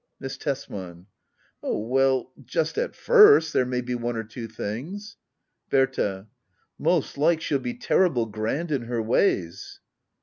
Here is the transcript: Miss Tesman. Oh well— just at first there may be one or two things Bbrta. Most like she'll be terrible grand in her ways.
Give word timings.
Miss 0.19 0.35
Tesman. 0.35 1.05
Oh 1.61 1.77
well— 1.77 2.31
just 2.55 2.79
at 2.79 2.95
first 2.95 3.53
there 3.53 3.67
may 3.67 3.81
be 3.81 3.93
one 3.93 4.17
or 4.17 4.23
two 4.23 4.47
things 4.47 5.15
Bbrta. 5.69 6.25
Most 6.79 7.19
like 7.19 7.39
she'll 7.39 7.59
be 7.59 7.75
terrible 7.75 8.25
grand 8.25 8.71
in 8.71 8.85
her 8.85 8.99
ways. 8.99 9.79